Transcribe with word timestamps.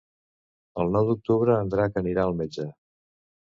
El 0.83 0.89
nou 0.95 1.09
d'octubre 1.09 1.59
en 1.65 1.71
Drac 1.75 2.01
anirà 2.03 2.25
al 2.27 2.37
metge. 2.43 2.69